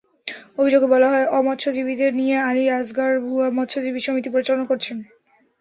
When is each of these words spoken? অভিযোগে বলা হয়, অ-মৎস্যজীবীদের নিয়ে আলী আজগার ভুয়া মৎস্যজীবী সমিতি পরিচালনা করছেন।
অভিযোগে 0.57 0.87
বলা 0.87 1.07
হয়, 1.09 1.27
অ-মৎস্যজীবীদের 1.29 2.11
নিয়ে 2.15 2.35
আলী 2.41 2.63
আজগার 2.71 3.11
ভুয়া 3.19 3.47
মৎস্যজীবী 3.51 3.99
সমিতি 3.99 4.29
পরিচালনা 4.29 4.65
করছেন। 4.65 4.97